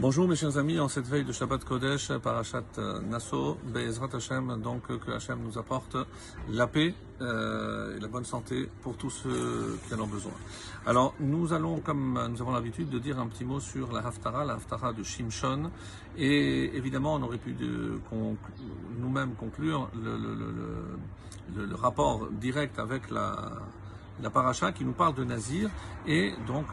[0.00, 4.58] Bonjour mes chers amis, en cette veille de Shabbat Kodesh, Parashat euh, Nassau, Be'ezrat Hashem,
[4.62, 5.94] donc euh, que Hashem nous apporte
[6.48, 10.32] la paix euh, et la bonne santé pour tous ceux qui en ont besoin.
[10.86, 14.46] Alors nous allons, comme nous avons l'habitude, de dire un petit mot sur la Haftara,
[14.46, 15.70] la Haftara de Shimshon,
[16.16, 17.54] et évidemment on aurait pu
[18.98, 23.52] nous-mêmes conclure le, rapport direct avec la
[24.22, 25.70] la qui nous parle de Nazir.
[26.06, 26.66] Et donc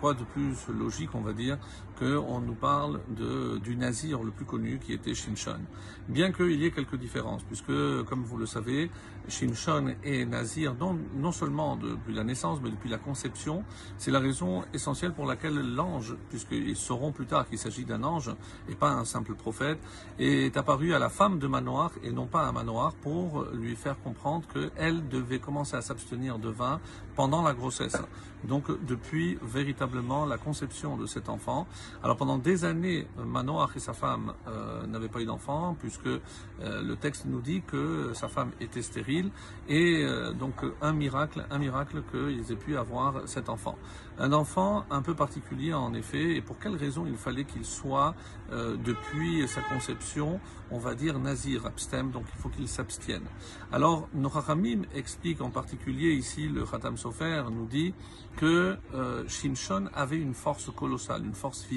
[0.00, 1.58] quoi de plus logique on va dire
[2.02, 5.60] qu'on nous parle de, du Nazir le plus connu qui était Shimshon.
[6.08, 8.90] Bien qu'il y ait quelques différences puisque comme vous le savez
[9.28, 13.62] Shimshon et Nazir non, non seulement depuis la naissance mais depuis la conception
[13.98, 18.32] c'est la raison essentielle pour laquelle l'ange puisqu'ils sauront plus tard qu'il s'agit d'un ange
[18.68, 19.78] et pas un simple prophète
[20.18, 24.00] est apparu à la femme de Manoach et non pas à Manoach pour lui faire
[24.00, 26.80] comprendre qu'elle devait commencer à s'abstenir de vin
[27.14, 27.96] pendant la grossesse.
[28.44, 31.66] Donc depuis véritablement la conception de cet enfant.
[32.02, 36.20] Alors pendant des années, Manoach et sa femme euh, n'avaient pas eu d'enfant puisque euh,
[36.60, 39.30] le texte nous dit que sa femme était stérile
[39.68, 43.76] et euh, donc un miracle, un miracle qu'ils aient pu avoir cet enfant.
[44.18, 48.14] Un enfant un peu particulier en effet et pour quelle raison il fallait qu'il soit
[48.50, 50.38] depuis sa conception,
[50.70, 53.24] on va dire nazir, abstem, donc il faut qu'il s'abstienne.
[53.72, 57.94] Alors Nochachamim explique en particulier ici le Khatam Sofer nous dit
[58.36, 61.71] que euh, Shimshon avait une force colossale, une force physique.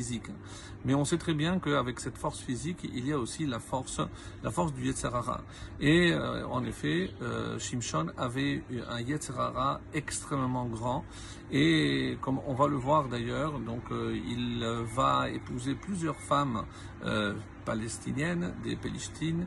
[0.85, 4.01] Mais on sait très bien qu'avec cette force physique, il y a aussi la force,
[4.43, 5.41] la force du Yetzerara.
[5.79, 11.03] Et euh, en effet, euh, Shimshon avait un Yetzerara extrêmement grand.
[11.51, 14.65] Et comme on va le voir d'ailleurs, donc euh, il
[14.95, 16.65] va épouser plusieurs femmes
[17.65, 19.45] palestiniennes, des Pélistines,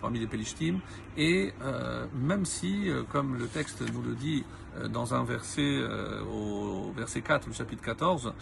[0.00, 0.80] parmi les Pélistines.
[1.16, 1.52] Et
[2.14, 4.44] même si, comme le texte nous le dit
[4.90, 5.80] dans un verset,
[6.30, 8.32] au verset 4, le chapitre 14,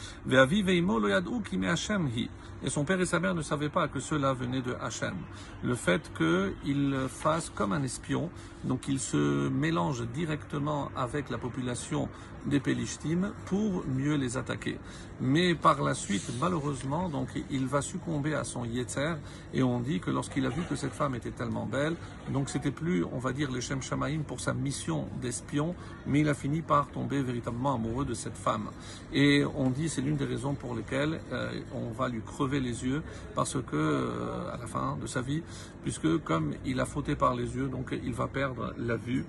[2.67, 5.15] et son père et sa mère ne savaient pas que cela venait de Hachem.
[5.63, 8.31] Le fait qu'il fasse comme un espion,
[8.65, 12.09] donc il se mélange directement avec la population
[12.47, 14.79] des Pélishtim pour mieux les attaquer.
[15.21, 19.15] Mais par la suite, malheureusement, donc il va succomber à son yetzer
[19.53, 21.97] et on dit que lorsqu'il a vu que cette femme était tellement belle,
[22.31, 23.81] donc c'était plus, on va dire, les Shem
[24.27, 25.75] pour sa mission d'espion,
[26.07, 28.71] mais il a fini par tomber véritablement amoureux de cette femme.
[29.13, 32.85] Et on dit c'est l'une des raisons pour lesquelles euh, on va lui crever les
[32.85, 33.03] yeux
[33.35, 35.43] parce que euh, à la fin de sa vie,
[35.83, 39.25] puisque comme il a fauté par les yeux, donc il va perdre la vue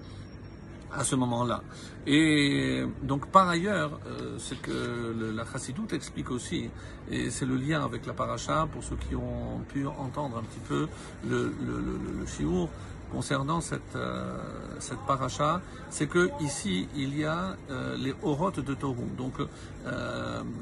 [0.98, 1.62] à ce moment-là.
[2.08, 6.70] Et donc par ailleurs, euh, ce que la chassidoute explique aussi,
[7.10, 10.62] et c'est le lien avec la paracha, pour ceux qui ont pu entendre un petit
[10.68, 10.88] peu
[11.28, 12.68] le, le, le,
[13.12, 14.38] concernant cette, euh,
[14.80, 19.08] cette paracha, c'est que ici il y a euh, les orotes de Torou.
[19.18, 19.36] Donc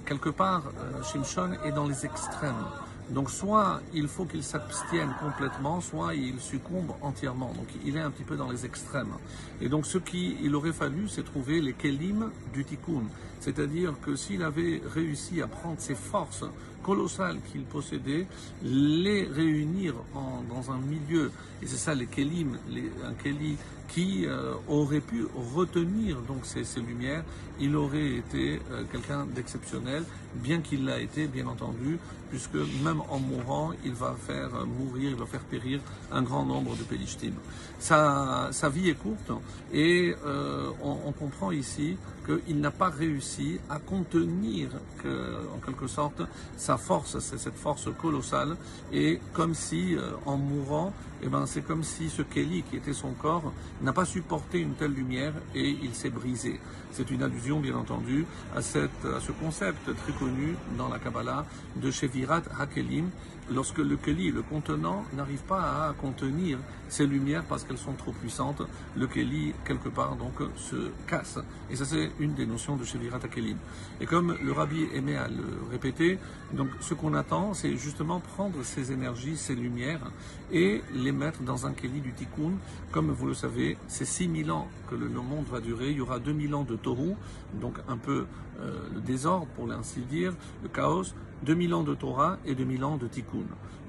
[0.05, 0.63] quelque part,
[1.03, 2.65] Shimshon est dans les extrêmes.
[3.09, 7.53] Donc soit il faut qu'il s'abstienne complètement, soit il succombe entièrement.
[7.53, 9.13] Donc il est un petit peu dans les extrêmes.
[9.61, 13.03] Et donc ce qu'il aurait fallu, c'est trouver les kelim du tikkun.
[13.39, 16.45] C'est-à-dire que s'il avait réussi à prendre ses forces
[16.81, 18.27] colossales qu'il possédait,
[18.61, 21.31] les réunir dans un milieu,
[21.61, 22.57] et c'est ça les kelim,
[23.05, 27.23] un keli qui euh, aurait pu retenir donc ces, lumières,
[27.59, 30.03] il aurait été euh, quelqu'un d'exceptionnel,
[30.35, 31.99] bien qu'il l'a été, bien entendu,
[32.29, 35.79] puisque même en mourant, il va faire mourir, il va faire périr
[36.11, 37.33] un grand nombre de Pélishtim.
[37.77, 39.31] Sa, sa vie est courte
[39.71, 44.69] et euh, on, comprend ici qu'il n'a pas réussi à contenir
[45.05, 46.23] en quelque sorte
[46.57, 48.55] sa force, cette force colossale,
[48.91, 49.95] et comme si
[50.25, 50.93] en mourant,
[51.25, 54.73] eh ben, c'est comme si ce Kelly qui était son corps n'a pas supporté une
[54.73, 56.59] telle lumière et il s'est brisé.
[56.91, 58.25] C'est une allusion, bien entendu,
[58.55, 61.45] à, cette, à ce concept très connu dans la Kabbalah
[61.77, 63.09] de Shevirat Hakelim,
[63.51, 68.11] lorsque le Keli, le contenant, n'arrive pas à contenir ces lumières parce qu'elles sont trop
[68.11, 68.61] puissantes,
[68.95, 71.39] le Keli, quelque part, donc, se casse.
[71.69, 73.57] Et ça, c'est une des notions de Shevirat Hakelim.
[73.99, 76.19] Et comme le rabbi aimait à le répéter,
[76.53, 80.11] donc, ce qu'on attend, c'est justement prendre ces énergies, ces lumières,
[80.51, 82.53] et les mettre dans un Keli du Tikkun.
[82.91, 85.91] Comme vous le savez, c'est 6000 ans que le monde va durer.
[85.91, 87.15] Il y aura 2000 ans de Torah,
[87.59, 88.25] donc un peu
[88.59, 91.13] euh, le désordre, pour ainsi dire, le chaos,
[91.43, 93.45] 2000 ans de Torah et 2000 ans de Tikkun.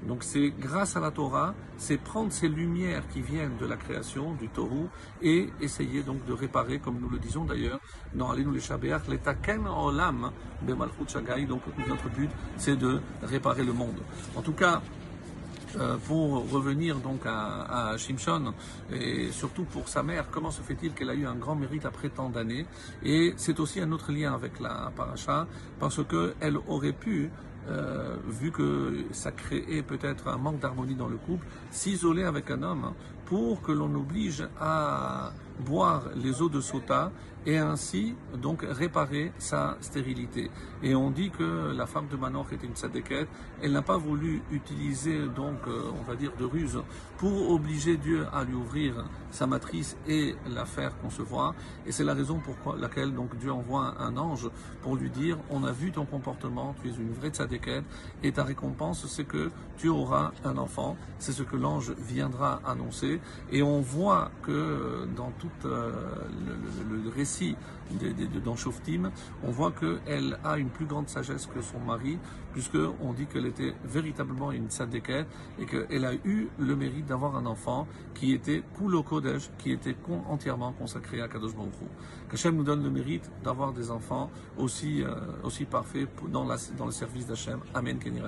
[0.07, 4.33] Donc c'est grâce à la Torah, c'est prendre ces lumières qui viennent de la création,
[4.33, 4.87] du Torah,
[5.21, 7.79] et essayer donc de réparer, comme nous le disons d'ailleurs
[8.13, 10.31] dans Alinu les Shabeach, l'etaken olam
[10.61, 11.45] de Malchut Shagai.
[11.45, 13.99] Donc notre but, c'est de réparer le monde.
[14.35, 14.81] En tout cas,
[15.79, 18.53] euh, pour revenir donc à, à Shimshon
[18.91, 22.09] et surtout pour sa mère, comment se fait-il qu'elle a eu un grand mérite après
[22.09, 22.65] tant d'années?
[23.03, 25.47] Et c'est aussi un autre lien avec la paracha
[25.79, 27.29] parce que elle aurait pu
[27.67, 32.61] euh, vu que ça créait peut-être un manque d'harmonie dans le couple, s'isoler avec un
[32.61, 32.93] homme
[33.25, 37.11] pour que l'on oblige à boire les eaux de Sota
[37.45, 40.49] et ainsi donc réparer sa stérilité.
[40.81, 43.27] Et on dit que la femme de Manoch était une tzadékette,
[43.61, 46.79] elle n'a pas voulu utiliser donc euh, on va dire de ruse
[47.17, 51.53] pour obliger Dieu à lui ouvrir sa matrice et la faire concevoir.
[51.85, 54.49] Et c'est la raison pour laquelle donc Dieu envoie un ange
[54.81, 57.85] pour lui dire on a vu ton comportement, tu es une vraie tzadékette
[58.23, 63.19] et ta récompense c'est que tu auras un enfant, c'est ce que l'ange viendra annoncer.
[63.51, 65.91] Et on voit que dans tout euh,
[67.03, 67.55] le, récit
[67.91, 69.11] de, de, Shoftim,
[69.43, 72.17] on voit qu'elle a une plus grande sagesse que son mari,
[72.53, 75.27] puisqu'on dit qu'elle était véritablement une tzadékette
[75.59, 79.95] et qu'elle a eu le mérite d'avoir un enfant qui était Kulo Kodesh, qui était
[80.27, 81.73] entièrement consacré à Kadosh Baruch.
[82.29, 87.27] Qu'Hachem nous donne le mérite d'avoir des enfants aussi, euh, aussi parfaits dans, le service
[87.27, 87.59] d'Hachem.
[87.73, 88.21] Amen, Kenny